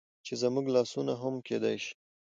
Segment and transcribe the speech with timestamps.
[0.25, 1.93] چې زموږ لاسونه هم کيدى شي